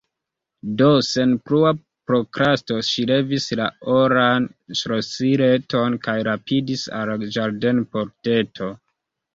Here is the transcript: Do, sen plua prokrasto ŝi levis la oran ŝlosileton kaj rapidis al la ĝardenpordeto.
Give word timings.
Do, 0.77 0.85
sen 1.07 1.35
plua 1.49 1.73
prokrasto 2.11 2.79
ŝi 2.87 3.05
levis 3.13 3.47
la 3.61 3.69
oran 3.99 4.49
ŝlosileton 4.81 6.01
kaj 6.09 6.19
rapidis 6.31 6.91
al 7.03 7.15
la 7.25 7.33
ĝardenpordeto. 7.39 8.75